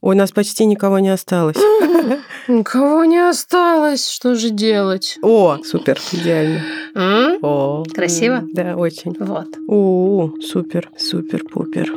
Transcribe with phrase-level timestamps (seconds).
[0.00, 1.56] У нас почти никого не осталось.
[2.48, 4.08] Никого не осталось.
[4.08, 5.18] Что же делать?
[5.22, 6.62] О, супер, идеально.
[6.94, 7.38] М?
[7.42, 8.42] О, Красиво?
[8.52, 9.14] Да, очень.
[9.18, 9.48] Вот.
[9.68, 11.92] О, супер, супер, пупер.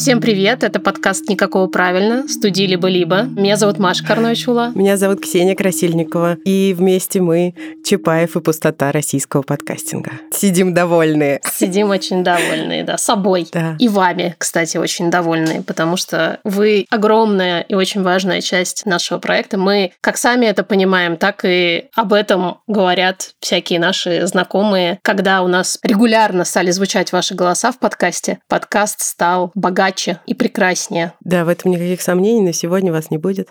[0.00, 3.24] Всем привет, это подкаст «Никакого правильно», студии «Либо-либо».
[3.24, 4.72] Меня зовут Маша Карновичула.
[4.74, 10.12] Меня зовут Ксения Красильникова, и вместе мы Чапаев и пустота российского подкастинга.
[10.32, 11.42] Сидим довольные.
[11.44, 13.46] Сидим очень довольные, да, собой.
[13.52, 13.76] Да.
[13.78, 19.58] И вами, кстати, очень довольные, потому что вы огромная и очень важная часть нашего проекта.
[19.58, 24.98] Мы как сами это понимаем, так и об этом говорят всякие наши знакомые.
[25.02, 29.89] Когда у нас регулярно стали звучать ваши голоса в подкасте, подкаст стал богаче
[30.26, 31.12] и прекраснее.
[31.20, 33.48] Да, в этом никаких сомнений, но сегодня вас не будет.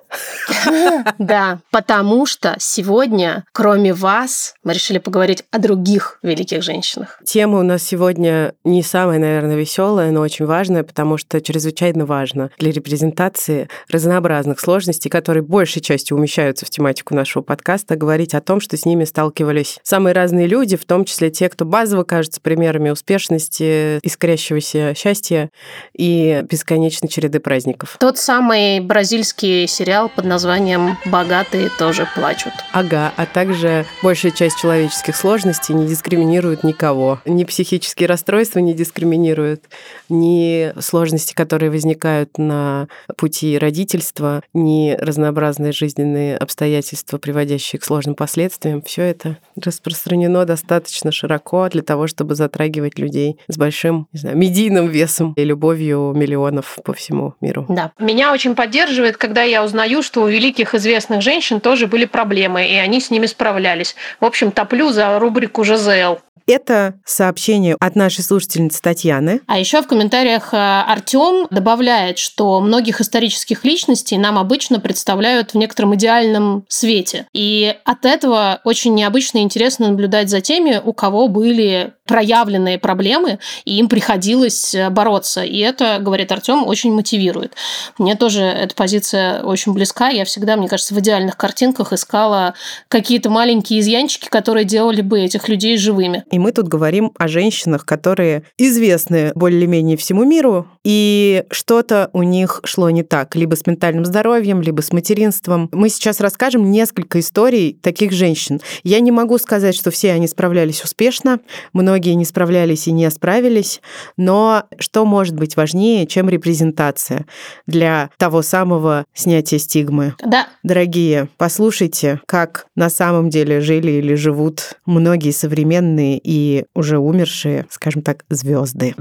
[1.17, 7.19] Да, потому что сегодня, кроме вас, мы решили поговорить о других великих женщинах.
[7.23, 12.51] Тема у нас сегодня не самая, наверное, веселая, но очень важная, потому что чрезвычайно важно
[12.57, 18.59] для репрезентации разнообразных сложностей, которые большей частью умещаются в тематику нашего подкаста, говорить о том,
[18.59, 22.89] что с ними сталкивались самые разные люди, в том числе те, кто базово кажутся примерами
[22.89, 25.49] успешности, искрящегося счастья
[25.93, 27.97] и бесконечной череды праздников.
[27.99, 32.53] Тот самый бразильский сериал под названием «Богатые тоже плачут».
[32.71, 37.19] Ага, а также большая часть человеческих сложностей не дискриминирует никого.
[37.25, 39.65] Ни психические расстройства не дискриминируют,
[40.09, 48.81] ни сложности, которые возникают на пути родительства, ни разнообразные жизненные обстоятельства, приводящие к сложным последствиям.
[48.81, 54.87] Все это распространено достаточно широко для того, чтобы затрагивать людей с большим, не знаю, медийным
[54.87, 57.65] весом и любовью миллионов по всему миру.
[57.69, 57.91] Да.
[57.97, 62.75] Меня очень поддерживает, когда я узнаю, что у великих известных женщин тоже были проблемы, и
[62.75, 63.95] они с ними справлялись.
[64.19, 66.17] В общем, топлю за рубрику ЖЗЛ.
[66.47, 69.41] Это сообщение от нашей слушательницы Татьяны.
[69.45, 75.93] А еще в комментариях Артем добавляет, что многих исторических личностей нам обычно представляют в некотором
[75.93, 77.27] идеальном свете.
[77.33, 83.37] И от этого очень необычно и интересно наблюдать за теми, у кого были проявленные проблемы,
[83.65, 85.43] и им приходилось бороться.
[85.43, 87.53] И это, говорит Артем, очень мотивирует.
[87.97, 90.09] Мне тоже эта позиция очень близка.
[90.09, 92.55] Я всегда, мне кажется, в идеальных картинках искала
[92.87, 96.23] какие-то маленькие изъянчики, которые делали бы этих людей живыми.
[96.31, 102.61] И мы тут говорим о женщинах, которые известны более-менее всему миру, и что-то у них
[102.63, 105.69] шло не так, либо с ментальным здоровьем, либо с материнством.
[105.71, 108.59] Мы сейчас расскажем несколько историй таких женщин.
[108.83, 111.39] Я не могу сказать, что все они справлялись успешно,
[111.73, 113.81] многие не справлялись и не справились,
[114.17, 117.25] но что может быть важнее, чем репрезентация
[117.67, 120.15] для того самого снятия стигмы?
[120.25, 120.47] Да.
[120.63, 128.01] Дорогие, послушайте, как на самом деле жили или живут многие современные и уже умершие, скажем
[128.01, 128.95] так, звезды.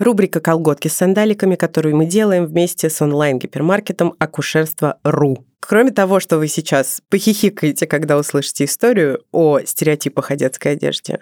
[0.00, 5.44] Рубрика «Колготки с сандаликами», которую мы делаем вместе с онлайн-гипермаркетом «Акушерство.ру».
[5.60, 11.20] Кроме того, что вы сейчас похихикаете, когда услышите историю о стереотипах о детской одежде,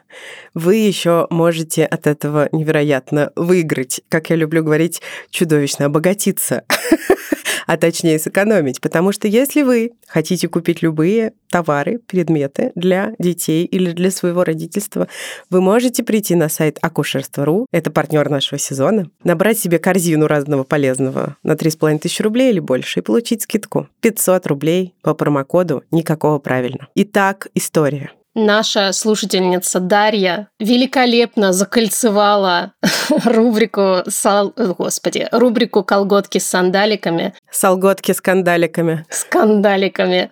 [0.53, 5.01] вы еще можете от этого невероятно выиграть, как я люблю говорить,
[5.31, 6.65] чудовищно обогатиться
[7.67, 8.81] а точнее сэкономить.
[8.81, 15.09] Потому что если вы хотите купить любые товары, предметы для детей или для своего родительства,
[15.51, 21.37] вы можете прийти на сайт акушерство.ру, это партнер нашего сезона, набрать себе корзину разного полезного
[21.43, 26.89] на 3,5 тысячи рублей или больше и получить скидку 500 рублей по промокоду «Никакого правильно».
[26.95, 28.11] Итак, история.
[28.35, 32.73] Наша слушательница Дарья великолепно закольцевала
[33.25, 34.55] рубрику сал...
[34.57, 37.35] Господи, рубрику колготки с сандаликами.
[37.51, 39.05] Солготки с кандаликами.
[39.11, 40.31] С кандаликами.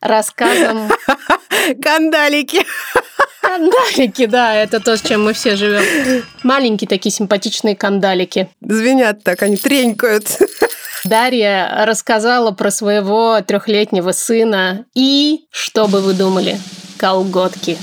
[0.00, 0.90] Рассказом...
[1.82, 2.64] Кандалики!
[3.42, 6.24] Кандалики, да, это то, с чем мы все живем.
[6.42, 8.48] Маленькие такие симпатичные кандалики.
[8.62, 10.26] Звенят так, они тренькают.
[11.04, 16.58] Дарья рассказала про своего трехлетнего сына и, что бы вы думали,
[17.02, 17.76] колготки.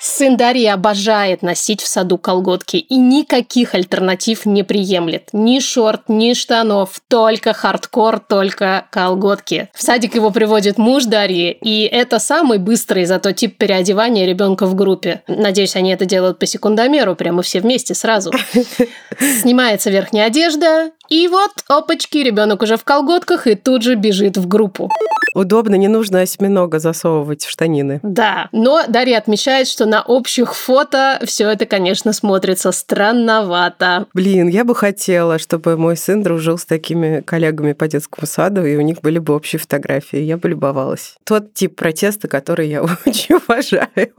[0.00, 5.30] Сын Дарьи обожает носить в саду колготки и никаких альтернатив не приемлет.
[5.32, 9.68] Ни шорт, ни штанов, только хардкор, только колготки.
[9.74, 14.76] В садик его приводит муж Дарьи, и это самый быстрый зато тип переодевания ребенка в
[14.76, 15.22] группе.
[15.26, 18.32] Надеюсь, они это делают по секундомеру, прямо все вместе сразу.
[19.40, 24.46] Снимается верхняя одежда, И вот, опачки, ребенок уже в колготках и тут же бежит в
[24.46, 24.90] группу.
[25.36, 28.00] Удобно, не нужно осьминога засовывать в штанины.
[28.02, 34.06] Да, но Дарья отмечает, что на общих фото все это, конечно, смотрится странновато.
[34.14, 38.76] Блин, я бы хотела, чтобы мой сын дружил с такими коллегами по детскому саду, и
[38.76, 40.20] у них были бы общие фотографии.
[40.20, 41.16] Я бы любовалась.
[41.24, 44.14] Тот тип протеста, который я очень уважаю.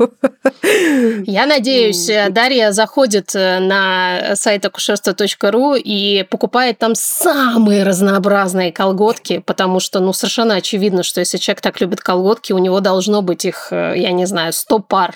[1.25, 9.79] Я надеюсь, Дарья заходит э, на сайт акушерства.ру и покупает там самые разнообразные колготки, потому
[9.79, 13.67] что, ну, совершенно очевидно, что если человек так любит колготки, у него должно быть их,
[13.71, 15.15] э, я не знаю, 100 пар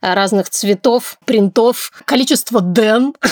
[0.00, 3.14] э, разных цветов, принтов, количество ден.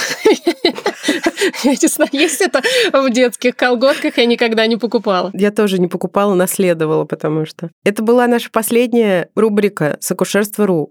[1.65, 5.31] Я не знаю, есть это в детских колготках, я никогда не покупала.
[5.33, 7.71] Я тоже не покупала, наследовала, потому что...
[7.85, 10.15] Это была наша последняя рубрика с.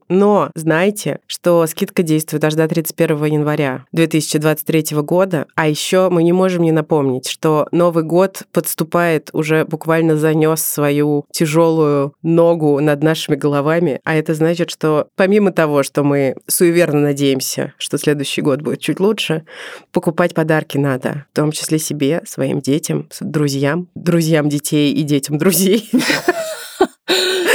[0.10, 5.46] Но знайте, что скидка действует аж до 31 января 2023 года.
[5.56, 11.26] А еще мы не можем не напомнить, что Новый год подступает, уже буквально занес свою
[11.32, 14.00] тяжелую ногу над нашими головами.
[14.04, 19.00] А это значит, что помимо того, что мы суеверно надеемся, что следующий год будет чуть
[19.00, 19.44] лучше,
[19.92, 25.90] покупать подарки надо, в том числе себе, своим детям, друзьям, друзьям детей и детям друзей.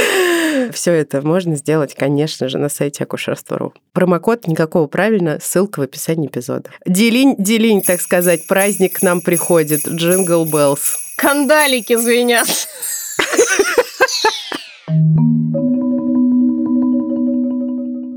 [0.73, 3.73] Все это можно сделать, конечно же, на сайте акушерства.ру.
[3.93, 6.69] Промокод никакого правильно, ссылка в описании эпизода.
[6.85, 9.87] Делинь, делинь, так сказать, праздник к нам приходит.
[9.87, 10.97] Jingle Bells.
[11.17, 12.47] Кандалики звенят.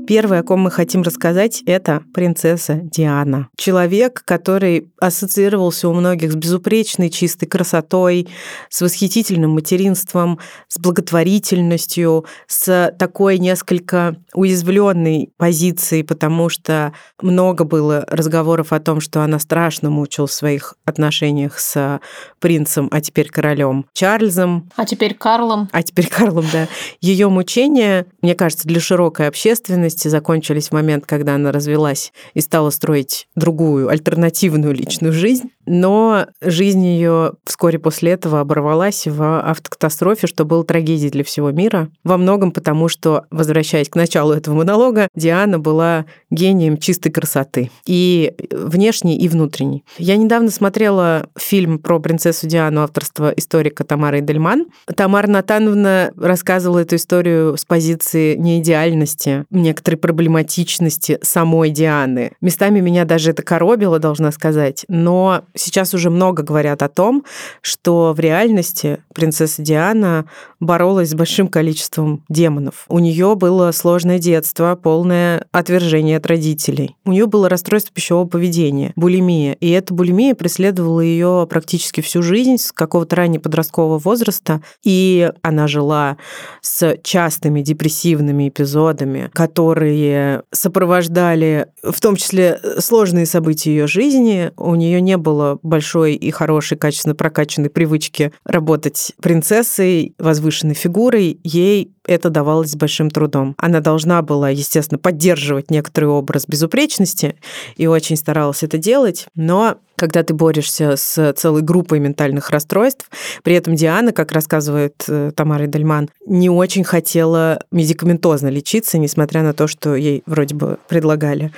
[0.07, 3.49] Первое, о ком мы хотим рассказать, это принцесса Диана.
[3.57, 8.29] Человек, который ассоциировался у многих с безупречной, чистой красотой,
[8.69, 10.39] с восхитительным материнством,
[10.69, 19.23] с благотворительностью, с такой несколько уязвленной позицией, потому что много было разговоров о том, что
[19.23, 21.99] она страшно мучилась в своих отношениях с
[22.39, 24.69] принцем, а теперь королем Чарльзом.
[24.77, 25.67] А теперь Карлом.
[25.73, 26.69] А теперь Карлом, да.
[27.01, 32.41] Ее мучения, мне кажется, для широкой общественности молодости закончились в момент, когда она развелась и
[32.41, 35.49] стала строить другую, альтернативную личную жизнь.
[35.67, 41.89] Но жизнь ее вскоре после этого оборвалась в автокатастрофе, что было трагедией для всего мира.
[42.03, 47.69] Во многом потому, что, возвращаясь к началу этого монолога, Диана была гением чистой красоты.
[47.85, 49.83] И внешней, и внутренней.
[49.97, 54.67] Я недавно смотрела фильм про принцессу Диану авторства историка Тамары Дельман.
[54.95, 62.31] Тамара Натановна рассказывала эту историю с позиции неидеальности, некоторой проблематичности самой Дианы.
[62.39, 67.23] Местами меня даже это коробило, должна сказать, но сейчас уже много говорят о том,
[67.61, 70.25] что в реальности принцесса Диана
[70.59, 72.85] боролась с большим количеством демонов.
[72.87, 76.95] У нее было сложное детство, полное отвержение от родителей.
[77.05, 79.53] У нее было расстройство пищевого поведения, булимия.
[79.53, 84.61] И эта булимия преследовала ее практически всю жизнь с какого-то раннего подросткового возраста.
[84.83, 86.17] И она жила
[86.61, 94.51] с частыми депрессивными эпизодами, которые сопровождали в том числе сложные события ее жизни.
[94.57, 101.91] У нее не было большой и хорошей, качественно прокачанной привычки работать принцессой, возвышенной фигурой, ей
[102.05, 103.53] это давалось с большим трудом.
[103.57, 107.35] Она должна была, естественно, поддерживать некоторый образ безупречности
[107.75, 113.09] и очень старалась это делать, но когда ты борешься с целой группой ментальных расстройств,
[113.43, 119.53] при этом Диана, как рассказывает э, Тамара Дельман, не очень хотела медикаментозно лечиться, несмотря на
[119.53, 121.51] то, что ей вроде бы предлагали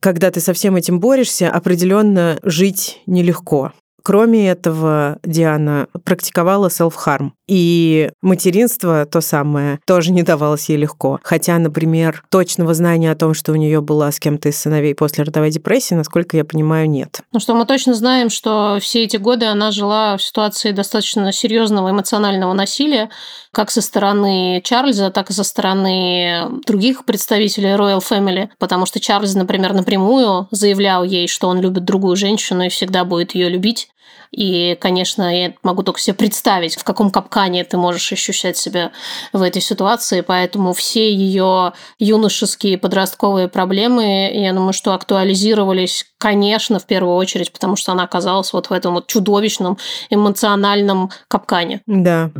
[0.00, 3.72] когда ты со всем этим борешься, определенно жить нелегко.
[4.08, 7.32] Кроме этого, Диана практиковала self-harm.
[7.46, 11.20] И материнство, то самое, тоже не давалось ей легко.
[11.22, 15.24] Хотя, например, точного знания о том, что у нее была с кем-то из сыновей после
[15.24, 17.20] родовой депрессии, насколько я понимаю, нет.
[17.34, 21.90] Ну что, мы точно знаем, что все эти годы она жила в ситуации достаточно серьезного
[21.90, 23.10] эмоционального насилия,
[23.52, 29.34] как со стороны Чарльза, так и со стороны других представителей Royal Family, потому что Чарльз,
[29.34, 33.90] например, напрямую заявлял ей, что он любит другую женщину и всегда будет ее любить.
[34.30, 38.92] И, конечно, я могу только себе представить, в каком капкане ты можешь ощущать себя
[39.32, 40.20] в этой ситуации.
[40.20, 47.76] Поэтому все ее юношеские подростковые проблемы, я думаю, что актуализировались, конечно, в первую очередь, потому
[47.76, 49.78] что она оказалась вот в этом вот чудовищном
[50.10, 51.80] эмоциональном капкане.
[51.86, 52.30] Да.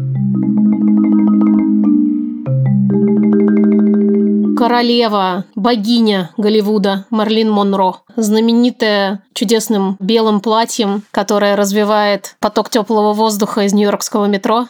[4.59, 13.73] Королева, богиня Голливуда Марлин Монро, знаменитая чудесным белым платьем, которое развивает поток теплого воздуха из
[13.73, 14.67] нью-йоркского метро.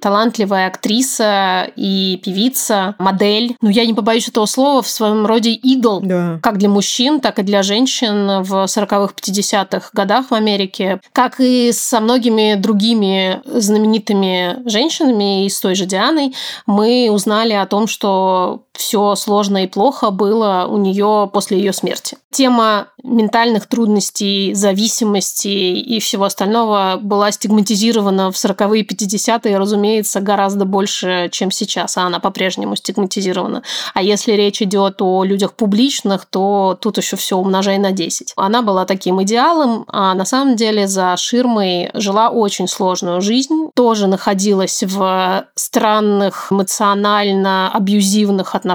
[0.00, 3.56] Талантливая актриса и певица, модель.
[3.60, 6.00] Ну, я не побоюсь этого слова, в своем роде идол.
[6.00, 6.38] Да.
[6.42, 11.00] Как для мужчин, так и для женщин в 40-х, 50-х годах в Америке.
[11.12, 16.32] Как и со многими другими знаменитыми женщинами, и с той же Дианой,
[16.66, 22.16] мы узнали о том, что все сложно и плохо было у нее после ее смерти.
[22.30, 30.64] Тема ментальных трудностей, зависимостей и всего остального была стигматизирована в 40-е и 50-е, разумеется, гораздо
[30.64, 33.62] больше, чем сейчас, а она по-прежнему стигматизирована.
[33.94, 38.34] А если речь идет о людях публичных, то тут еще все умножай на 10.
[38.36, 44.06] Она была таким идеалом, а на самом деле за ширмой жила очень сложную жизнь, тоже
[44.06, 48.67] находилась в странных, эмоционально абьюзивных отношениях,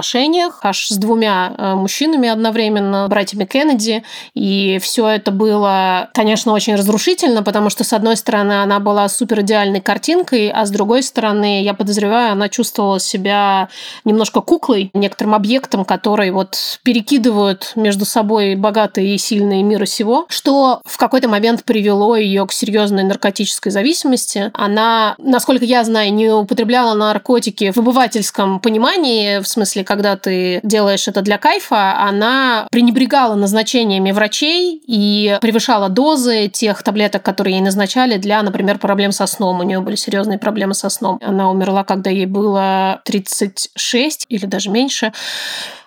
[0.62, 4.02] аж с двумя э, мужчинами одновременно, братьями Кеннеди,
[4.34, 9.40] и все это было, конечно, очень разрушительно, потому что, с одной стороны, она была супер
[9.40, 13.68] идеальной картинкой, а с другой стороны, я подозреваю, она чувствовала себя
[14.04, 20.80] немножко куклой, некоторым объектом, который вот перекидывают между собой богатые и сильные мира сего, что
[20.84, 24.50] в какой-то момент привело ее к серьезной наркотической зависимости.
[24.54, 31.08] Она, насколько я знаю, не употребляла наркотики в обывательском понимании, в смысле, когда ты делаешь
[31.08, 38.16] это для кайфа, она пренебрегала назначениями врачей и превышала дозы тех таблеток, которые ей назначали
[38.16, 39.60] для, например, проблем со сном.
[39.60, 41.18] У нее были серьезные проблемы со сном.
[41.22, 45.12] Она умерла, когда ей было 36 или даже меньше.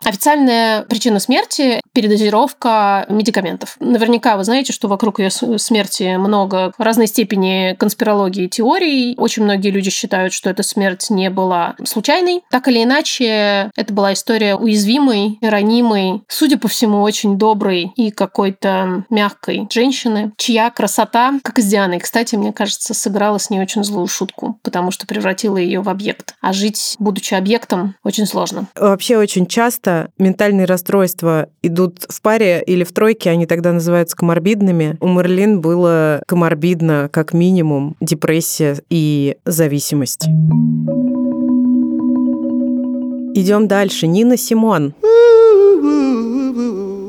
[0.03, 3.75] Официальная причина смерти– передозировка медикаментов.
[3.79, 9.15] Наверняка вы знаете, что вокруг ее смерти много разной степени конспирологии и теорий.
[9.17, 12.41] Очень многие люди считают, что эта смерть не была случайной.
[12.51, 19.05] Так или иначе, это была история уязвимой, ранимой, судя по всему, очень доброй и какой-то
[19.09, 23.83] мягкой женщины, чья красота, как и с Дианой, кстати, мне кажется, сыграла с ней очень
[23.83, 26.35] злую шутку, потому что превратила ее в объект.
[26.41, 28.67] А жить, будучи объектом, очень сложно.
[28.75, 34.15] Вообще очень часто часто ментальные расстройства идут в паре или в тройке, они тогда называются
[34.17, 34.97] коморбидными.
[34.99, 40.27] У Мерлин было коморбидно, как минимум, депрессия и зависимость.
[43.33, 44.07] Идем дальше.
[44.07, 44.93] Нина Симон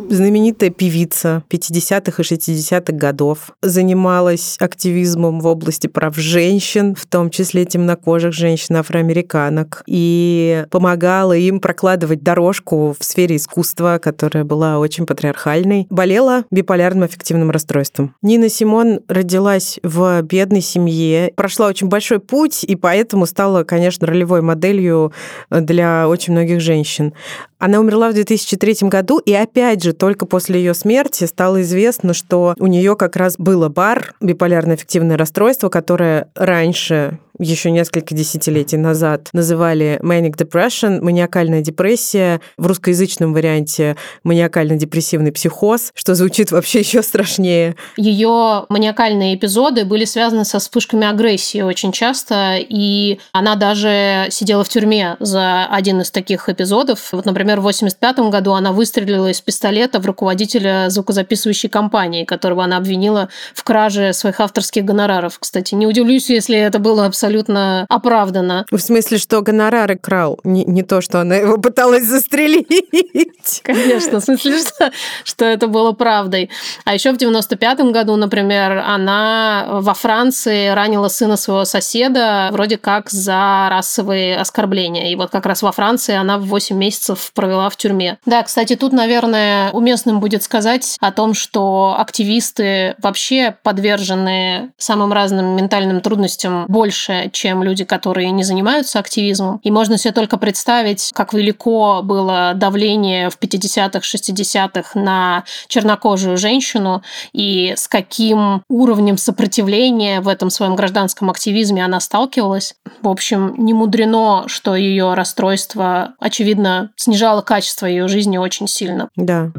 [0.08, 7.64] знаменитая певица 50-х и 60-х годов, занималась активизмом в области прав женщин, в том числе
[7.64, 15.86] темнокожих женщин, афроамериканок, и помогала им прокладывать дорожку в сфере искусства, которая была очень патриархальной.
[15.90, 18.14] Болела биполярным аффективным расстройством.
[18.22, 24.42] Нина Симон родилась в бедной семье, прошла очень большой путь, и поэтому стала, конечно, ролевой
[24.42, 25.12] моделью
[25.50, 27.12] для очень многих женщин.
[27.58, 32.54] Она умерла в 2003 году, и опять же, только после ее смерти стало известно, что
[32.58, 39.28] у нее как раз было бар, биполярное аффективное расстройство, которое раньше еще несколько десятилетий назад
[39.32, 47.76] называли manic depression, маниакальная депрессия, в русскоязычном варианте маниакально-депрессивный психоз, что звучит вообще еще страшнее.
[47.96, 54.68] Ее маниакальные эпизоды были связаны со вспышками агрессии очень часто, и она даже сидела в
[54.68, 57.12] тюрьме за один из таких эпизодов.
[57.12, 62.78] Вот, например, в 85 году она выстрелила из пистолета в руководителя звукозаписывающей компании, которого она
[62.78, 65.38] обвинила в краже своих авторских гонораров.
[65.38, 68.64] Кстати, не удивлюсь, если это было абсолютно абсолютно оправдано.
[68.70, 73.60] В смысле, что гонорары крал, не, не то, что она его пыталась застрелить.
[73.62, 74.90] Конечно, в смысле, что,
[75.24, 76.50] что это было правдой.
[76.84, 83.10] А еще в 95-м году, например, она во Франции ранила сына своего соседа вроде как
[83.10, 85.10] за расовые оскорбления.
[85.10, 88.18] И вот как раз во Франции она в 8 месяцев провела в тюрьме.
[88.24, 95.56] Да, кстати, тут, наверное, уместным будет сказать о том, что активисты вообще подвержены самым разным
[95.56, 99.60] ментальным трудностям больше, чем люди, которые не занимаются активизмом.
[99.62, 107.02] И можно себе только представить, как велико было давление в 50-х, 60-х на чернокожую женщину
[107.32, 112.74] и с каким уровнем сопротивления в этом своем гражданском активизме она сталкивалась.
[113.02, 119.08] В общем, не мудрено, что ее расстройство, очевидно, снижало качество ее жизни очень сильно.
[119.16, 119.50] Да.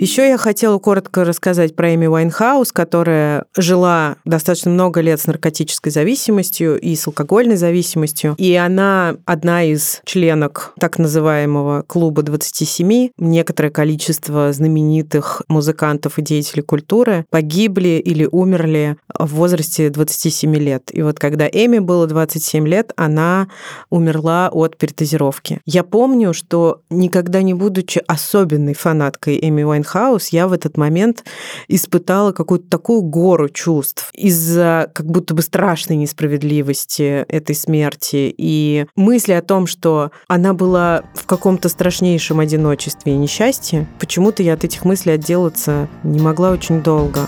[0.00, 5.90] Еще я хотела коротко рассказать про Эми Уайнхаус, которая жила достаточно много лет с наркотической
[5.90, 8.36] зависимостью и с алкогольной зависимостью.
[8.38, 13.08] И она одна из членок так называемого клуба 27.
[13.18, 20.90] Некоторое количество знаменитых музыкантов и деятелей культуры погибли или умерли в возрасте 27 лет.
[20.92, 23.48] И вот когда Эми было 27 лет, она
[23.90, 25.60] умерла от передозировки.
[25.66, 29.87] Я помню, что никогда не будучи особенной фанаткой Эми Уайнхаус,
[30.30, 31.24] я в этот момент
[31.68, 39.32] испытала какую-то такую гору чувств из-за как будто бы страшной несправедливости этой смерти и мысли
[39.32, 44.84] о том, что она была в каком-то страшнейшем одиночестве и несчастье, почему-то я от этих
[44.84, 47.20] мыслей отделаться не могла очень долго.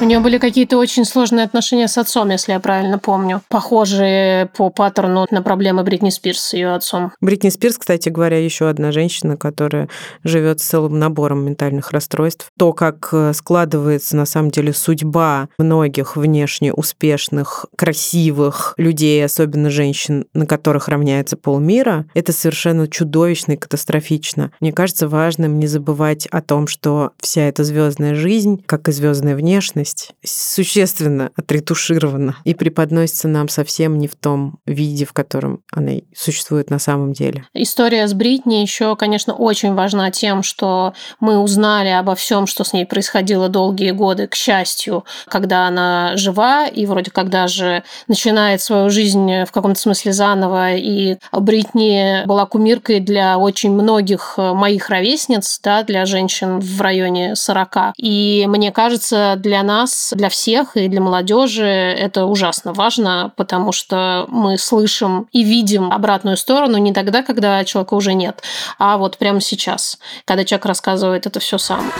[0.00, 3.42] У нее были какие-то очень сложные отношения с отцом, если я правильно помню.
[3.48, 7.10] Похожие по паттерну на проблемы Бритни Спирс с ее отцом.
[7.20, 9.88] Бритни Спирс, кстати говоря, еще одна женщина, которая
[10.22, 12.46] живет с целым набором ментальных расстройств.
[12.56, 20.26] То, как э, складывается на самом деле судьба многих внешне успешных, красивых людей, особенно женщин,
[20.32, 24.52] на которых равняется полмира, это совершенно чудовищно и катастрофично.
[24.60, 29.34] Мне кажется важным не забывать о том, что вся эта звездная жизнь, как и звездная
[29.34, 35.92] внешность, реальность существенно отретуширована и преподносится нам совсем не в том виде, в котором она
[36.14, 37.44] существует на самом деле.
[37.54, 42.72] История с Бритни еще, конечно, очень важна тем, что мы узнали обо всем, что с
[42.72, 48.90] ней происходило долгие годы, к счастью, когда она жива и вроде как даже начинает свою
[48.90, 50.74] жизнь в каком-то смысле заново.
[50.74, 57.94] И Бритни была кумиркой для очень многих моих ровесниц, да, для женщин в районе 40.
[57.96, 63.72] И мне кажется, для нас нас, для всех и для молодежи это ужасно важно, потому
[63.72, 68.42] что мы слышим и видим обратную сторону не тогда, когда человека уже нет,
[68.78, 71.92] а вот прямо сейчас, когда человек рассказывает это все сам.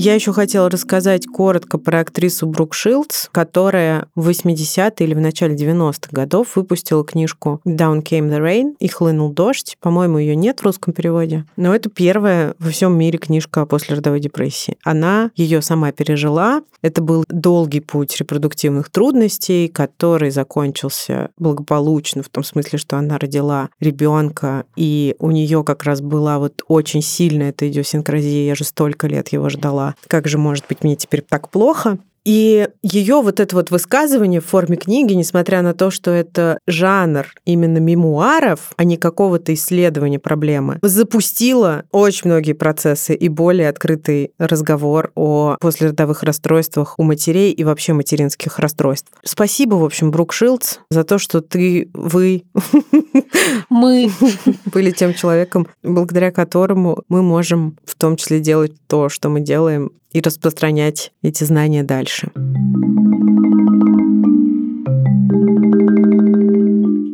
[0.00, 5.56] Я еще хотела рассказать коротко про актрису Брук Шилдс, которая в 80-е или в начале
[5.56, 9.76] 90-х годов выпустила книжку «Down Came the Rain» и «Хлынул дождь».
[9.80, 11.46] По-моему, ее нет в русском переводе.
[11.56, 14.76] Но это первая во всем мире книжка о послеродовой депрессии.
[14.84, 16.62] Она ее сама пережила.
[16.80, 23.70] Это был долгий путь репродуктивных трудностей, который закончился благополучно, в том смысле, что она родила
[23.80, 28.46] ребенка, и у нее как раз была вот очень сильная эта идиосинкразия.
[28.46, 31.98] Я же столько лет его ждала как же может быть мне теперь так плохо?
[32.24, 37.26] И ее вот это вот высказывание в форме книги, несмотря на то, что это жанр
[37.44, 45.10] именно мемуаров, а не какого-то исследования проблемы, запустило очень многие процессы и более открытый разговор
[45.14, 49.10] о послеродовых расстройствах у матерей и вообще материнских расстройств.
[49.24, 52.44] Спасибо, в общем, Брук Шилдс, за то, что ты, вы,
[53.70, 54.10] мы
[54.66, 59.92] были тем человеком, благодаря которому мы можем в том числе делать то, что мы делаем,
[60.12, 62.30] и распространять эти знания дальше.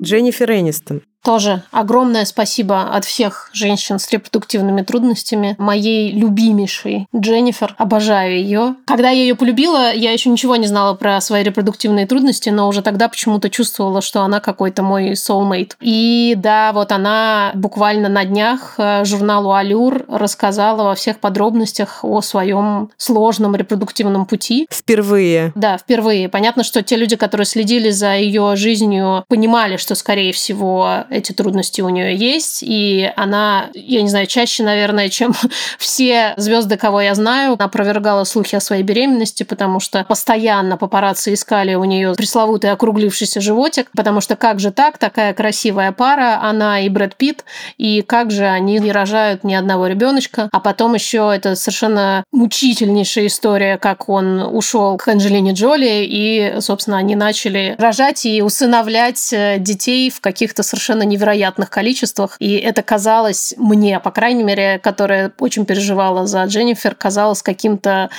[0.03, 5.57] Дженнифер Энистон тоже огромное спасибо от всех женщин с репродуктивными трудностями.
[5.59, 7.75] Моей любимейшей Дженнифер.
[7.79, 8.75] Обожаю ее.
[8.85, 12.83] Когда я ее полюбила, я еще ничего не знала про свои репродуктивные трудности, но уже
[12.83, 15.73] тогда почему-то чувствовала, что она какой-то мой soulmate.
[15.81, 22.21] И да, вот она буквально на днях э, журналу Алюр рассказала во всех подробностях о
[22.21, 24.69] своем сложном репродуктивном пути.
[24.71, 25.53] Впервые.
[25.55, 26.29] Да, впервые.
[26.29, 31.81] Понятно, что те люди, которые следили за ее жизнью, понимали, что, скорее всего, эти трудности
[31.81, 35.35] у нее есть, и она, я не знаю, чаще, наверное, чем
[35.79, 41.75] все звезды, кого я знаю, опровергала слухи о своей беременности, потому что постоянно папарацци искали
[41.75, 46.89] у нее пресловутый округлившийся животик, потому что как же так, такая красивая пара, она и
[46.89, 47.45] Брэд Питт,
[47.79, 53.27] и как же они не рожают ни одного ребеночка, а потом еще это совершенно мучительнейшая
[53.27, 59.59] история, как он ушел к Анджелине Джоли, и, собственно, они начали рожать и усыновлять э,
[59.59, 62.37] детей в каких-то совершенно невероятных количествах.
[62.39, 68.11] И это казалось мне, по крайней мере, которая очень переживала за Дженнифер, казалось каким-то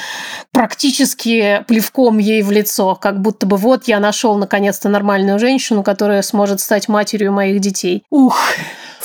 [0.51, 2.95] практически плевком ей в лицо.
[2.95, 8.03] Как будто бы вот я нашел наконец-то нормальную женщину, которая сможет стать матерью моих детей.
[8.09, 8.37] Ух!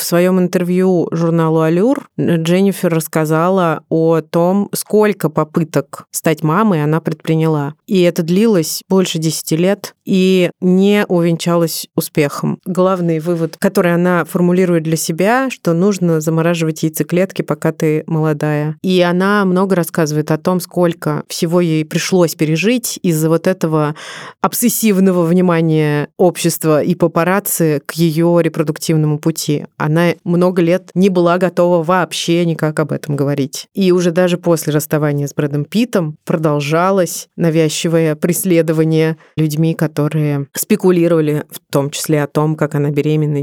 [0.00, 7.74] В своем интервью журналу «Алюр» Дженнифер рассказала о том, сколько попыток стать мамой она предприняла.
[7.86, 12.60] И это длилось больше 10 лет и не увенчалось успехом.
[12.64, 18.76] Главный вывод, который она формулирует для себя, что нужно замораживать яйцеклетки, пока ты молодая.
[18.82, 23.94] И она много рассказывает о том, сколько всего ей пришлось пережить из-за вот этого
[24.40, 29.66] обсессивного внимания общества и папарацци к ее репродуктивному пути.
[29.76, 33.68] Она много лет не была готова вообще никак об этом говорить.
[33.72, 41.60] И уже даже после расставания с Брэдом Питтом продолжалось навязчивое преследование людьми, которые спекулировали в
[41.70, 42.90] том числе о том, как она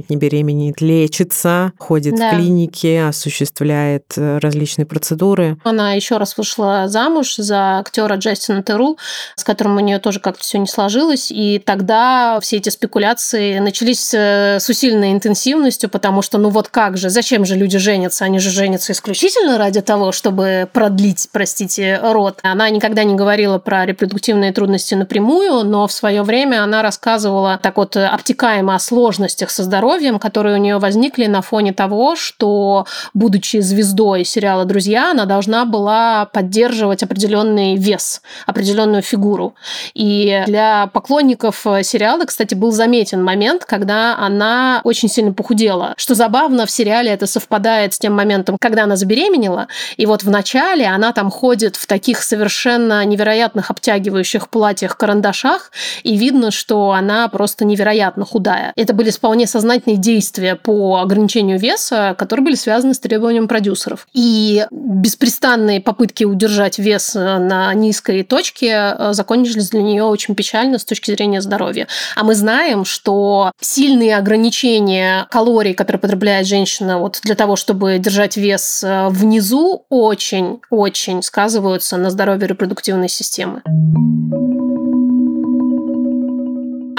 [0.08, 2.32] беременеет, не беременеет, лечится, ходит да.
[2.32, 5.58] в клинике, осуществляет э, различные процедуры.
[5.64, 8.98] Она еще раз вышла замуж за актера Джастина Теру,
[9.36, 14.14] с которым у нее тоже как-то все не сложилось, и тогда все эти спекуляции начались
[14.14, 18.26] э, с усиленной интенсивностью, потому что, ну вот как же, зачем же люди женятся?
[18.26, 22.40] Они же женятся исключительно ради того, чтобы продлить, простите, род.
[22.44, 27.78] Она никогда не говорила про репродуктивные трудности напрямую, но в свое время она рассказывала так
[27.78, 33.58] вот обтекаемо о сложностях со здоровьем, которые у нее возникли на фоне того, что, будучи
[33.62, 39.56] звездой сериала «Друзья», она должна была поддерживать определенный вес, определенную фигуру.
[39.94, 45.94] И для поклонников сериала, кстати, был заметен момент, когда она очень сильно похудела.
[45.98, 50.30] Что забавно, в сериале это совпадает с тем моментом, когда она забеременела, и вот в
[50.30, 55.72] начале она там ходит в таких совершенно невероятных обтягивающих платьях-карандашах,
[56.04, 58.74] и видно, что она просто невероятно худая.
[58.76, 64.08] Это были вполне сознательные действия по ограничению веса, которые были связаны с требованием продюсеров.
[64.14, 70.86] И беспрестанные попытки удержать вес на низкой точке э, закончились для нее очень печально с
[70.86, 71.88] точки зрения здоровья.
[72.16, 78.38] А мы знаем, что сильные ограничения калорий, которые потребляет женщина вот для того, чтобы держать
[78.38, 83.62] вес э, внизу, очень-очень сказываются на здоровье репродуктивной системы.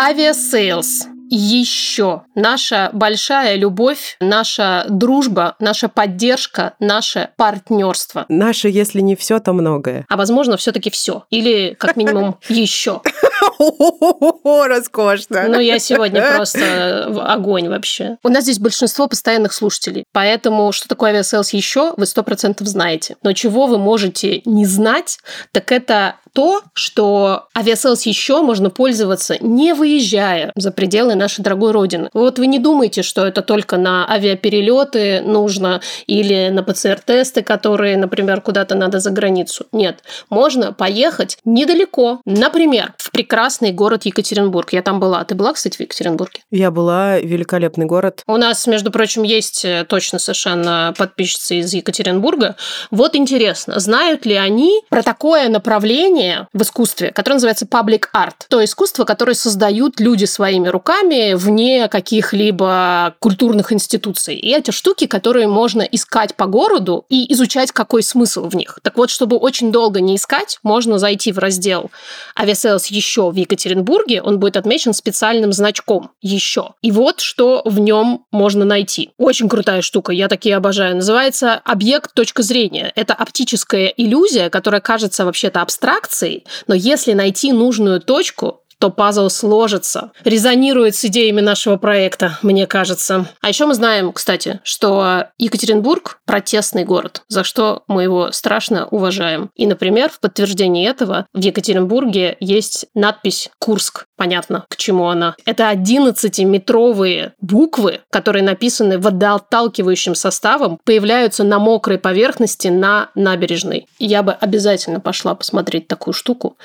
[0.01, 8.27] Aviasales еще наша большая любовь, наша дружба, наша поддержка, наше партнерство.
[8.29, 10.05] Наше, если не все, то многое.
[10.09, 11.25] А возможно, все-таки все.
[11.31, 13.01] Или как минимум еще.
[14.45, 15.49] Роскошно.
[15.49, 18.19] Ну, я сегодня просто огонь вообще.
[18.23, 20.05] У нас здесь большинство постоянных слушателей.
[20.13, 23.17] Поэтому, что такое Aviasales еще, вы сто процентов знаете.
[23.23, 25.19] Но чего вы можете не знать,
[25.53, 32.11] так это то, что Aviasales еще можно пользоваться, не выезжая за пределы нашей дорогой родины.
[32.13, 38.41] Вот вы не думайте, что это только на авиаперелеты нужно или на ПЦР-тесты, которые, например,
[38.41, 39.67] куда-то надо за границу.
[39.73, 42.21] Нет, можно поехать недалеко.
[42.25, 44.73] Например, в прекрасный город Екатеринбург.
[44.73, 45.23] Я там была.
[45.23, 46.41] Ты была, кстати, в Екатеринбурге?
[46.51, 47.19] Я была.
[47.19, 48.23] Великолепный город.
[48.27, 52.57] У нас, между прочим, есть э, точно совершенно подписчицы из Екатеринбурга.
[52.91, 58.33] Вот интересно, знают ли они про такое направление в искусстве, которое называется public art?
[58.49, 64.37] То искусство, которое создают люди своими руками вне каких-либо культурных институций.
[64.37, 68.79] И эти штуки, которые можно искать по городу и изучать, какой смысл в них.
[68.83, 71.91] Так вот, чтобы очень долго не искать, можно зайти в раздел
[72.35, 76.71] Aviasales еще в Екатеринбурге, он будет отмечен специальным значком еще.
[76.83, 79.11] И вот что в нем можно найти.
[79.19, 80.97] Очень крутая штука, я такие обожаю.
[80.97, 82.93] Называется объект точка зрения.
[82.95, 90.13] Это оптическая иллюзия, которая кажется вообще-то абстракцией, но если найти нужную точку, то пазл сложится.
[90.25, 93.27] Резонирует с идеями нашего проекта, мне кажется.
[93.41, 99.51] А еще мы знаем, кстати, что Екатеринбург– протестный город, за что мы его страшно уважаем.
[99.57, 104.05] И, например, в подтверждении этого в Екатеринбурге есть надпись «Курск».
[104.17, 105.37] Понятно, к чему она.
[105.45, 113.87] Это 11-метровые буквы, которые написаны водоотталкивающим составом, появляются на мокрой поверхности на набережной.
[113.99, 116.57] Я бы обязательно пошла посмотреть такую штуку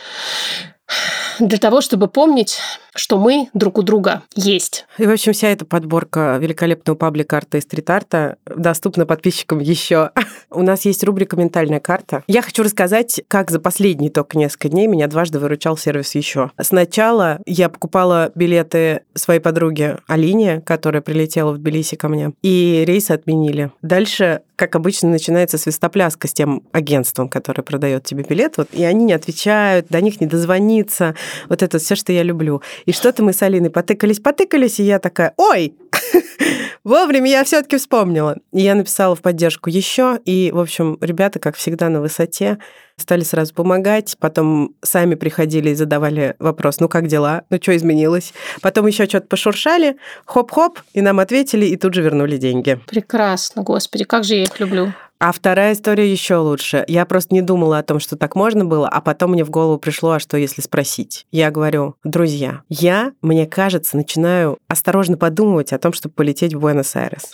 [1.39, 2.59] для того, чтобы помнить,
[2.95, 4.85] что мы друг у друга есть.
[4.97, 10.11] И, в общем, вся эта подборка великолепного паблик-арта и стрит-арта доступна подписчикам еще.
[10.49, 12.23] У нас есть рубрика «Ментальная карта».
[12.27, 16.51] Я хочу рассказать, как за последние только несколько дней меня дважды выручал сервис еще.
[16.59, 23.11] Сначала я покупала билеты своей подруге Алине, которая прилетела в Тбилиси ко мне, и рейсы
[23.11, 23.71] отменили.
[23.81, 29.05] Дальше как обычно, начинается свистопляска с тем агентством, которое продает тебе билет, вот, и они
[29.05, 31.15] не отвечают, до них не дозвониться,
[31.49, 32.61] вот это все, что я люблю.
[32.85, 35.75] И что-то мы с Алиной потыкались, потыкались, и я такая, ой,
[36.83, 38.37] вовремя я все-таки вспомнила.
[38.51, 42.57] И я написала в поддержку еще, и, в общем, ребята, как всегда, на высоте,
[42.97, 48.33] стали сразу помогать, потом сами приходили и задавали вопрос, ну как дела, ну что изменилось,
[48.61, 52.79] потом еще что-то пошуршали, хоп-хоп, и нам ответили, и тут же вернули деньги.
[52.87, 54.93] Прекрасно, господи, как же я их люблю.
[55.19, 56.83] А вторая история еще лучше.
[56.87, 59.77] Я просто не думала о том, что так можно было, а потом мне в голову
[59.77, 61.25] пришло, а что если спросить?
[61.31, 67.33] Я говорю, друзья, я, мне кажется, начинаю осторожно подумывать о том, чтобы полететь в Буэнос-Айрес.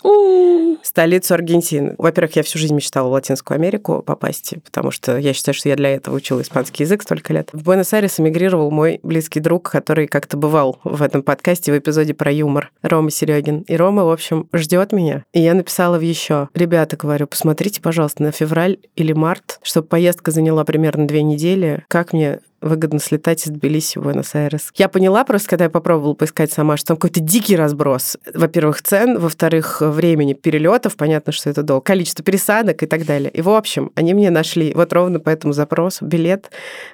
[0.82, 1.94] Столицу Аргентины.
[1.98, 5.76] Во-первых, я всю жизнь мечтала в Латинскую Америку попасть, потому что я считаю, что я
[5.76, 7.50] для этого учила испанский язык столько лет.
[7.52, 12.30] В Буэнос-Айрес эмигрировал мой близкий друг, который как-то бывал в этом подкасте в эпизоде про
[12.32, 13.60] юмор, Рома Серегин.
[13.62, 15.24] И Рома, в общем, ждет меня.
[15.32, 16.48] И я написала в еще.
[16.54, 21.84] Ребята, говорю, посмотрите, пожалуйста, на февраль или март, чтобы поездка заняла примерно две недели.
[21.86, 24.70] Как мне выгодно слетать из Тбилиси в Буэнос-Айрес.
[24.76, 28.16] Я поняла просто, когда я попробовала поискать сама, что там какой-то дикий разброс.
[28.32, 33.30] Во-первых, цен, во-вторых, времени перелетов, понятно, что это долго, количество пересадок и так далее.
[33.30, 36.50] И, в общем, они мне нашли вот ровно по этому запросу билет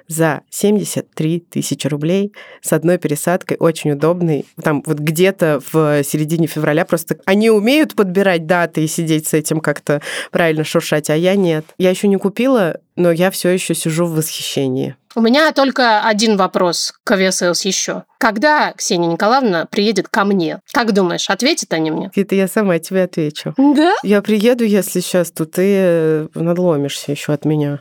[0.08, 4.46] за 73 тысячи рублей с одной пересадкой, очень удобный.
[4.62, 9.60] Там вот где-то в середине февраля просто они умеют подбирать даты и сидеть с этим
[9.60, 10.00] как-то
[10.30, 11.64] правильно шуршать, а я нет.
[11.78, 14.96] Я еще не купила, но я все еще сижу в восхищении.
[15.16, 18.04] У меня только один вопрос к Aviasales еще.
[18.18, 20.60] Когда Ксения Николаевна приедет ко мне?
[20.74, 22.10] Как думаешь, ответят они мне?
[22.14, 23.54] Это я сама тебе отвечу.
[23.56, 23.94] Да?
[24.02, 27.80] Я приеду, если сейчас, то ты э, надломишься еще от меня.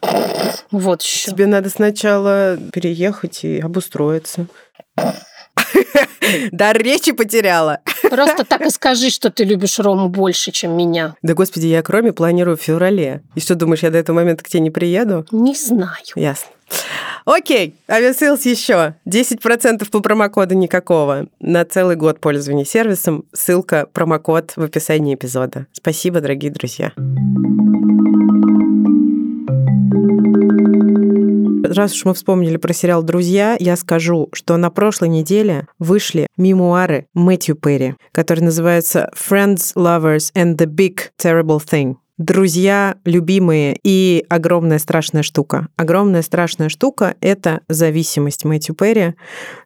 [0.72, 1.32] Вот еще.
[1.32, 4.48] Тебе надо сначала переехать и обустроиться.
[6.52, 7.80] Да речи потеряла.
[8.10, 11.16] Просто так и скажи, что ты любишь Рому больше, чем меня.
[11.22, 13.22] Да, господи, я к Роме планирую в феврале.
[13.36, 15.26] И что, думаешь, я до этого момента к тебе не приеду?
[15.32, 15.92] Не знаю.
[16.16, 16.50] Ясно.
[17.26, 18.96] Окей, Aviasales еще.
[19.08, 23.26] 10% по промокоду никакого на целый год пользования сервисом.
[23.34, 25.68] Ссылка, промокод в описании эпизода.
[25.74, 26.92] Спасибо, дорогие друзья.
[31.74, 37.08] Раз уж мы вспомнили про сериал «Друзья», я скажу, что на прошлой неделе вышли мемуары
[37.14, 41.96] Мэтью Перри, которые называются «Friends, Lovers and the Big Terrible Thing».
[42.18, 45.68] Друзья, любимые и огромная страшная штука.
[45.76, 49.16] Огромная страшная штука— это зависимость Мэтью Перри,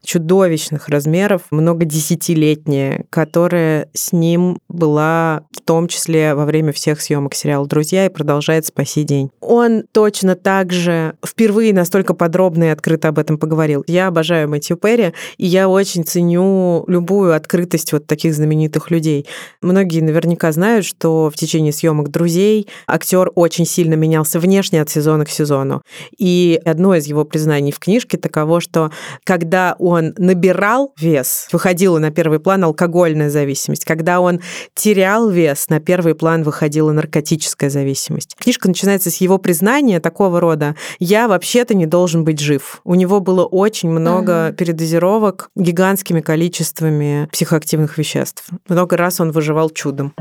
[0.03, 7.35] чудовищных размеров, много десятилетняя, которая с ним была в том числе во время всех съемок
[7.35, 9.29] сериала «Друзья» и продолжается по сей день.
[9.41, 13.83] Он точно так же впервые настолько подробно и открыто об этом поговорил.
[13.85, 19.27] Я обожаю Мэтью Перри, и я очень ценю любую открытость вот таких знаменитых людей.
[19.61, 22.09] Многие наверняка знают, что в течение съемок
[22.39, 25.81] «Друзей» актер очень сильно менялся внешне от сезона к сезону.
[26.17, 28.91] И одно из его признаний в книжке таково, что
[29.25, 33.83] когда он набирал вес, выходила на первый план алкогольная зависимость.
[33.83, 34.39] Когда он
[34.73, 38.35] терял вес, на первый план выходила наркотическая зависимость.
[38.37, 42.79] Книжка начинается с его признания такого рода «я вообще-то не должен быть жив».
[42.85, 44.53] У него было очень много mm-hmm.
[44.53, 48.45] передозировок гигантскими количествами психоактивных веществ.
[48.69, 50.13] Много раз он выживал чудом.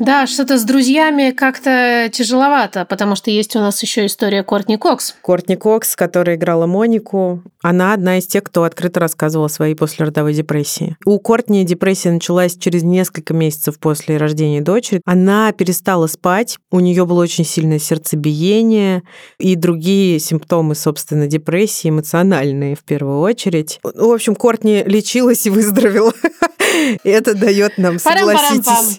[0.00, 5.14] Да, что-то с друзьями как-то тяжеловато, потому что есть у нас еще история Кортни Кокс.
[5.22, 10.34] Кортни Кокс, которая играла Монику, она одна из тех, кто открыто рассказывала о своей послеродовой
[10.34, 10.96] депрессии.
[11.04, 15.00] У Кортни депрессия началась через несколько месяцев после рождения дочери.
[15.04, 19.02] Она перестала спать, у нее было очень сильное сердцебиение
[19.38, 23.80] и другие симптомы, собственно, депрессии, эмоциональные в первую очередь.
[23.82, 26.12] В общем, Кортни лечилась и выздоровела.
[27.04, 28.98] Это дает нам, согласитесь,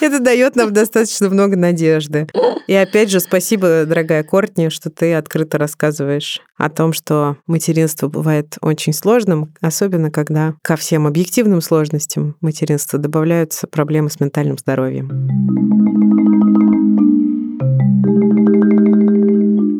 [0.00, 2.26] это дает нам достаточно много надежды.
[2.66, 8.56] И опять же, спасибо, дорогая Кортни, что ты открыто рассказываешь о том, что материнство бывает
[8.60, 15.10] очень сложным, особенно когда ко всем объективным сложностям материнства добавляются проблемы с ментальным здоровьем.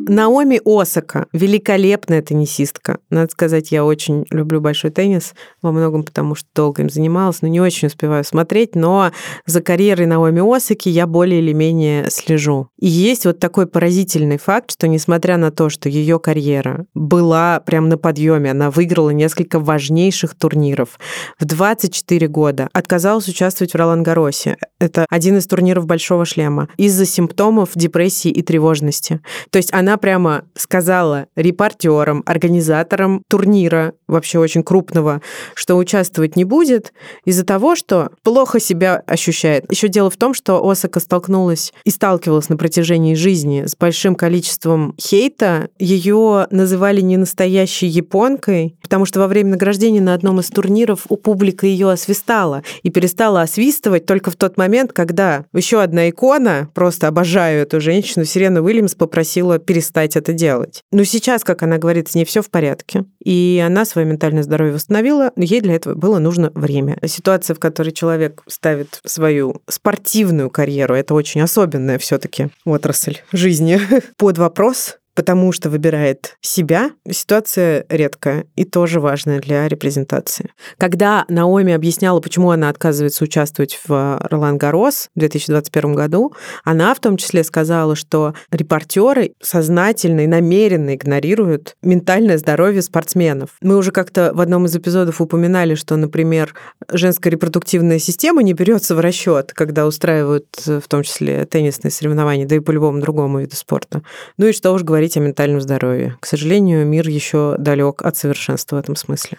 [0.09, 2.99] Наоми Осака, великолепная теннисистка.
[3.11, 7.49] Надо сказать, я очень люблю большой теннис, во многом потому, что долго им занималась, но
[7.49, 9.11] не очень успеваю смотреть, но
[9.47, 12.69] за карьерой Наоми Осаки я более или менее слежу.
[12.79, 17.89] И есть вот такой поразительный факт, что несмотря на то, что ее карьера была прям
[17.89, 21.01] на подъеме, она выиграла несколько важнейших турниров.
[21.41, 24.57] В 24 года отказалась участвовать в Ролангаросе.
[24.79, 26.69] Это один из турниров Большого шлема.
[26.77, 29.21] Из-за симптомов депрессии и тревожности.
[29.51, 35.21] То есть она прямо сказала репортерам, организаторам турнира, вообще очень крупного,
[35.55, 36.93] что участвовать не будет
[37.25, 39.71] из-за того, что плохо себя ощущает.
[39.71, 44.95] Еще дело в том, что Осака столкнулась и сталкивалась на протяжении жизни с большим количеством
[45.01, 45.69] хейта.
[45.79, 51.17] Ее называли не настоящей японкой, потому что во время награждения на одном из турниров у
[51.17, 57.09] публика ее освистала и перестала освистывать только в тот момент, когда еще одна икона, просто
[57.09, 60.83] обожаю эту женщину, Сирена Уильямс попросила перестать перестать это делать.
[60.93, 63.05] Но сейчас, как она говорит, с ней все в порядке.
[63.25, 66.99] И она свое ментальное здоровье восстановила, но ей для этого было нужно время.
[67.07, 73.81] Ситуация, в которой человек ставит свою спортивную карьеру, это очень особенная все-таки отрасль жизни,
[74.17, 80.51] под вопрос, потому что выбирает себя, ситуация редкая и тоже важная для репрезентации.
[80.79, 87.01] Когда Наоми объясняла, почему она отказывается участвовать в Ролан Гарос в 2021 году, она в
[87.01, 93.51] том числе сказала, что репортеры сознательно и намеренно игнорируют ментальное здоровье спортсменов.
[93.63, 96.55] Мы уже как-то в одном из эпизодов упоминали, что, например,
[96.93, 102.57] женская репродуктивная система не берется в расчет, когда устраивают в том числе теннисные соревнования, да
[102.57, 104.03] и по любому другому виду спорта.
[104.37, 106.17] Ну и что уж говорить говорить о ментальном здоровье.
[106.21, 109.39] К сожалению, мир еще далек от совершенства в этом смысле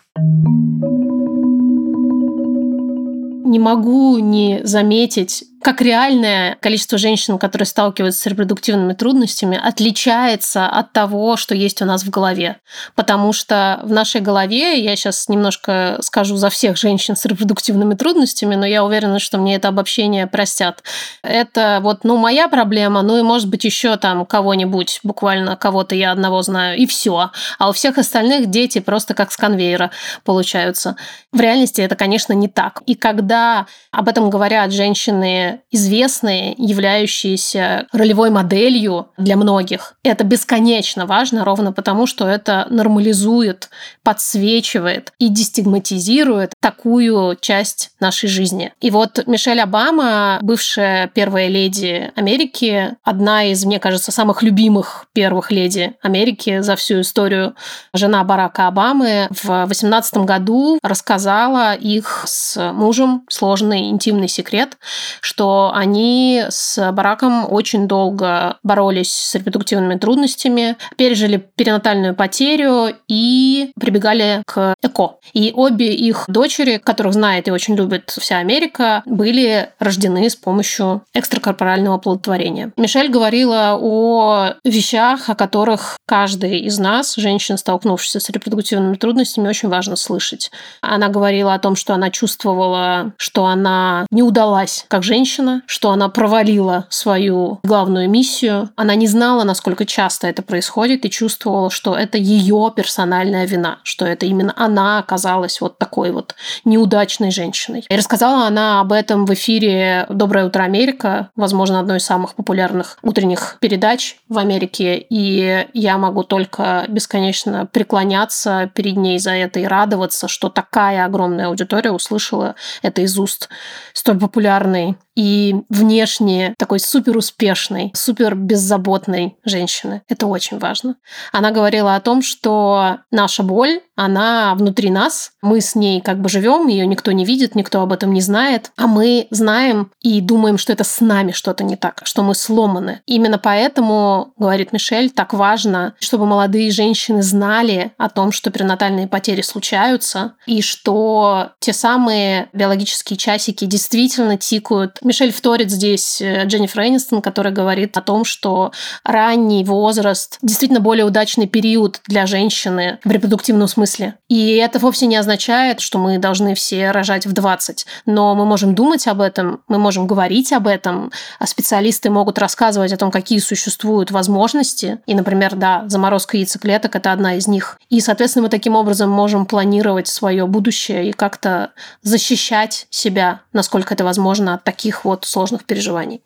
[3.47, 10.93] не могу не заметить как реальное количество женщин, которые сталкиваются с репродуктивными трудностями, отличается от
[10.93, 12.57] того, что есть у нас в голове.
[12.95, 18.55] Потому что в нашей голове, я сейчас немножко скажу за всех женщин с репродуктивными трудностями,
[18.55, 20.83] но я уверена, что мне это обобщение простят.
[21.23, 26.11] Это вот, ну, моя проблема, ну и, может быть, еще там кого-нибудь, буквально кого-то я
[26.11, 27.31] одного знаю, и все.
[27.57, 29.91] А у всех остальных дети просто как с конвейера
[30.23, 30.95] получаются.
[31.31, 32.83] В реальности это, конечно, не так.
[32.85, 39.95] И когда об этом говорят женщины известные, являющиеся ролевой моделью для многих.
[40.03, 43.69] Это бесконечно важно, ровно потому, что это нормализует,
[44.03, 48.73] подсвечивает и дестигматизирует такую часть нашей жизни.
[48.81, 55.51] И вот Мишель Обама, бывшая первая леди Америки, одна из, мне кажется, самых любимых первых
[55.51, 57.55] леди Америки за всю историю,
[57.93, 64.77] жена Барака Обамы, в 2018 году рассказала их с мужем сложный интимный секрет,
[65.21, 74.41] что они с Бараком очень долго боролись с репродуктивными трудностями, пережили перинатальную потерю и прибегали
[74.45, 75.15] к ЭКО.
[75.33, 81.03] И обе их дочери, которых знает и очень любит вся Америка, были рождены с помощью
[81.13, 82.71] экстракорпорального оплодотворения.
[82.77, 89.69] Мишель говорила о вещах, о которых каждый из нас, женщин, столкнувшихся с репродуктивными трудностями, очень
[89.69, 90.51] важно слышать.
[90.81, 95.91] Она говорила о том, что она чувствовала, что она не удалась как женщина, женщина, что
[95.91, 98.69] она провалила свою главную миссию.
[98.77, 104.05] Она не знала, насколько часто это происходит, и чувствовала, что это ее персональная вина, что
[104.05, 107.85] это именно она оказалась вот такой вот неудачной женщиной.
[107.89, 112.97] И рассказала она об этом в эфире «Доброе утро, Америка», возможно, одной из самых популярных
[113.01, 119.65] утренних передач в Америке, и я могу только бесконечно преклоняться перед ней за это и
[119.65, 123.49] радоваться, что такая огромная аудитория услышала это из уст
[123.93, 130.03] столь популярной и внешне такой супер успешной, супер беззаботной женщины.
[130.07, 130.95] Это очень важно.
[131.31, 136.29] Она говорила о том, что наша боль, она внутри нас, мы с ней как бы
[136.29, 140.59] живем, ее никто не видит, никто об этом не знает, а мы знаем и думаем,
[140.59, 143.01] что это с нами что-то не так, что мы сломаны.
[143.07, 149.41] Именно поэтому, говорит Мишель, так важно, чтобы молодые женщины знали о том, что перинатальные потери
[149.41, 157.21] случаются, и что те самые биологические часики действительно тикают Мишель вторит здесь э, Дженнифер Энистон,
[157.21, 158.73] которая говорит о том, что
[159.05, 164.15] ранний возраст действительно более удачный период для женщины в репродуктивном смысле.
[164.27, 167.85] И это вовсе не означает, что мы должны все рожать в 20.
[168.05, 172.91] Но мы можем думать об этом, мы можем говорить об этом, а специалисты могут рассказывать
[172.91, 174.99] о том, какие существуют возможности.
[175.05, 177.79] И, например, да, заморозка яйцеклеток– это одна из них.
[177.89, 184.03] И, соответственно, мы таким образом можем планировать свое будущее и как-то защищать себя, насколько это
[184.03, 186.21] возможно, от таких таких вот сложных переживаний.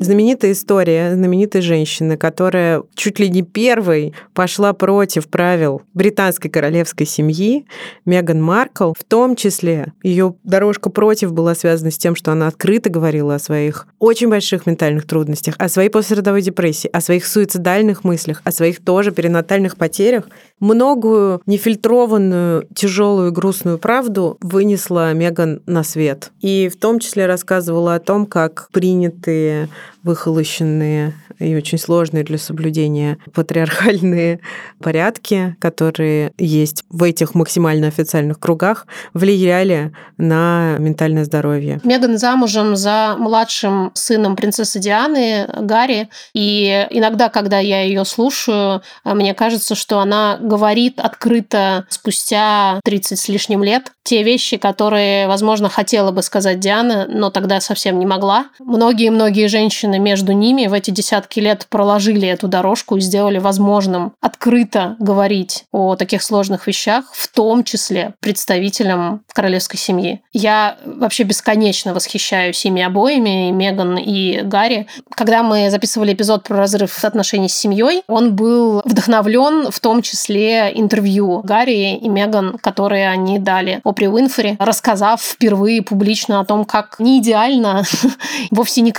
[0.00, 7.66] Знаменитая история знаменитой женщины, которая чуть ли не первой пошла против правил британской королевской семьи,
[8.04, 8.92] Меган Маркл.
[8.98, 13.38] В том числе ее дорожка против была связана с тем, что она открыто говорила о
[13.38, 18.82] своих очень больших ментальных трудностях, о своей послеродовой депрессии, о своих суицидальных мыслях, о своих
[18.82, 20.24] тоже перинатальных потерях.
[20.60, 26.30] Многую нефильтрованную, тяжелую, грустную правду вынесла Меган на свет.
[26.40, 29.67] И в том числе рассказывала о том, как принятые
[30.02, 34.40] выхолощенные и очень сложные для соблюдения патриархальные
[34.82, 41.80] порядки, которые есть в этих максимально официальных кругах, влияли на ментальное здоровье.
[41.84, 49.34] Меган замужем за младшим сыном принцессы Дианы, Гарри, и иногда, когда я ее слушаю, мне
[49.34, 56.12] кажется, что она говорит открыто спустя 30 с лишним лет те вещи, которые, возможно, хотела
[56.12, 58.46] бы сказать Диана, но тогда совсем не могла.
[58.58, 59.57] Многие-многие женщины
[59.98, 65.96] между ними в эти десятки лет проложили эту дорожку и сделали возможным открыто говорить о
[65.96, 70.22] таких сложных вещах, в том числе представителям королевской семьи.
[70.32, 74.86] Я вообще бесконечно восхищаюсь ими обоими, и Меган, и Гарри.
[75.10, 80.72] Когда мы записывали эпизод про разрыв отношений с семьей, он был вдохновлен в том числе
[80.74, 86.96] интервью Гарри и Меган, которые они дали Опри Уинфри, рассказав впервые публично о том, как
[86.98, 87.84] не идеально,
[88.50, 88.92] вовсе не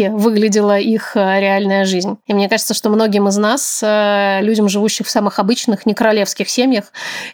[0.00, 2.18] королевски выглядела их э, реальная жизнь.
[2.26, 6.48] И мне кажется, что многим из нас, э, людям, живущих в самых обычных не королевских
[6.48, 6.84] семьях,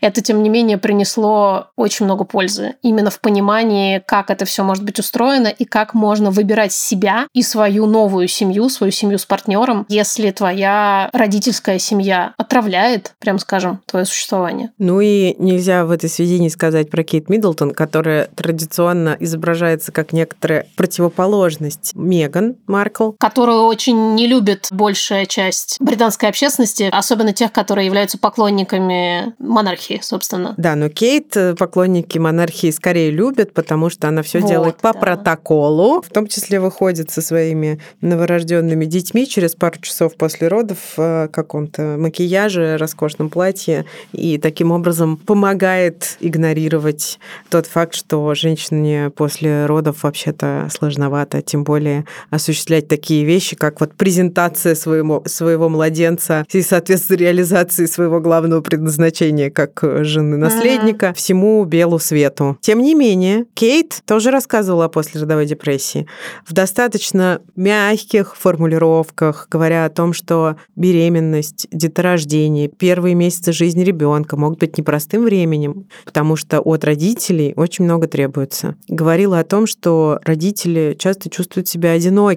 [0.01, 2.75] это, тем не менее, принесло очень много пользы.
[2.83, 7.43] Именно в понимании, как это все может быть устроено и как можно выбирать себя и
[7.43, 14.05] свою новую семью, свою семью с партнером, если твоя родительская семья отравляет, прям скажем, твое
[14.05, 14.71] существование.
[14.79, 20.13] Ну и нельзя в этой связи не сказать про Кейт Миддлтон, которая традиционно изображается как
[20.13, 23.13] некоторая противоположность Меган Маркл.
[23.19, 30.55] Которую очень не любит большая часть британской общественности, особенно тех, которые являются поклонниками монархии, собственно.
[30.57, 34.93] Да, но Кейт э, поклонники монархии скорее любят, потому что она все вот, делает по
[34.93, 34.99] да.
[34.99, 41.29] протоколу, в том числе выходит со своими новорожденными детьми через пару часов после родов в
[41.33, 47.19] каком-то макияже, роскошном платье, и таким образом помогает игнорировать
[47.51, 52.05] тот факт, что женщине после родов вообще-то сложновато, тем более
[52.47, 59.51] осуществлять такие вещи, как вот презентация своего, своего младенца и, соответственно, реализации своего главного предназначения
[59.51, 61.15] как жены наследника mm-hmm.
[61.15, 62.57] всему белу свету.
[62.61, 66.07] Тем не менее, Кейт тоже рассказывала о послеродовой депрессии
[66.47, 74.61] в достаточно мягких формулировках, говоря о том, что беременность, деторождение, первые месяцы жизни ребенка могут
[74.61, 78.77] быть непростым временем, потому что от родителей очень много требуется.
[78.89, 82.36] Говорила о том, что родители часто чувствуют себя одинокими.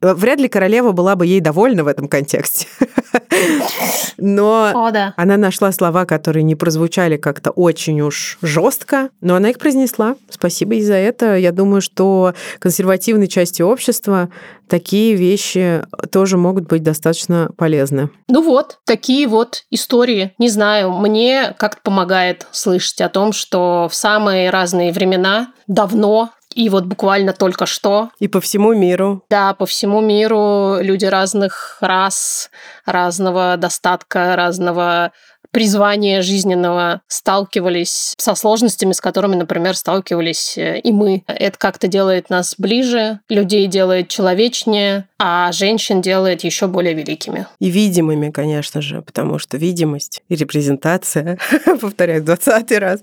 [0.00, 2.66] Вряд ли королева была бы ей довольна в этом контексте.
[4.18, 5.14] Но О, да.
[5.16, 10.16] она нашла слова, которые не прозвучали как-то очень уж жестко, но она их произнесла.
[10.30, 11.36] Спасибо ей за это.
[11.36, 14.30] Я думаю, что консервативной части общества
[14.68, 18.10] такие вещи тоже могут быть достаточно полезны.
[18.28, 20.34] Ну вот, такие вот истории.
[20.38, 26.70] Не знаю, мне как-то помогает слышать о том, что в самые разные времена, давно, и
[26.70, 28.10] вот буквально только что.
[28.18, 29.22] И по всему миру.
[29.28, 32.50] Да, по всему миру люди разных рас,
[32.86, 35.12] разного достатка, разного
[35.56, 41.22] призвания жизненного сталкивались со сложностями, с которыми, например, сталкивались э, и мы.
[41.26, 47.46] Это как-то делает нас ближе, людей делает человечнее, а женщин делает еще более великими.
[47.58, 51.38] И видимыми, конечно же, потому что видимость и репрезентация,
[51.80, 53.02] повторяю, 20 раз,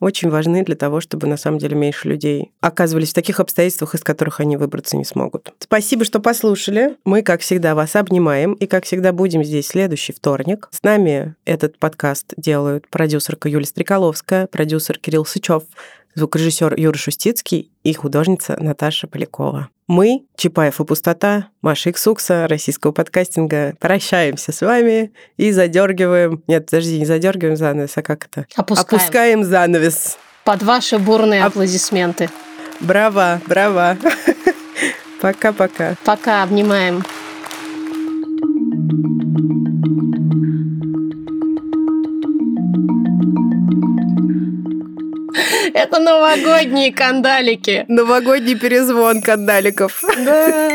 [0.00, 4.00] очень важны для того, чтобы на самом деле меньше людей оказывались в таких обстоятельствах, из
[4.00, 5.52] которых они выбраться не смогут.
[5.58, 6.96] Спасибо, что послушали.
[7.04, 10.68] Мы, как всегда, вас обнимаем и, как всегда, будем здесь следующий вторник.
[10.70, 15.64] С нами этот подкаст делают продюсерка Юлия Стреколовская, продюсер Кирилл Сычев,
[16.14, 19.68] звукорежиссер Юра Шустицкий и художница Наташа Полякова.
[19.86, 26.42] Мы, Чапаев и Пустота, Маша Иксукса, российского подкастинга, прощаемся с вами и задергиваем...
[26.46, 28.46] Нет, подожди, не задергиваем занавес, а как это?
[28.56, 29.00] Опускаем.
[29.00, 30.16] Опускаем занавес.
[30.44, 32.30] Под ваши бурные аплодисменты.
[32.80, 33.98] Браво, браво.
[35.20, 35.96] Пока-пока.
[36.04, 37.02] Пока, обнимаем.
[45.74, 47.84] Это новогодние кандалики.
[47.88, 50.02] Новогодний перезвон кандаликов.
[50.24, 50.70] Да.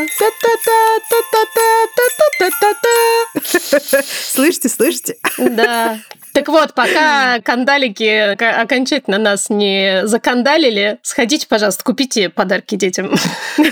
[4.02, 5.16] Слышите, слышите?
[5.38, 5.98] Да.
[6.32, 13.14] Так вот, пока кандалики окончательно нас не закандалили, сходите, пожалуйста, купите подарки детям.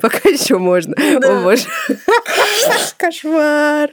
[0.00, 0.94] Пока еще можно.
[0.96, 1.38] Да.
[1.38, 1.64] О, боже.
[2.98, 3.90] Кошмар.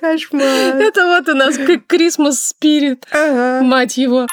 [0.00, 0.76] Кошмар.
[0.76, 3.02] Это вот у нас как Christmas Spirit.
[3.10, 3.62] Ага.
[3.62, 4.26] Мать его.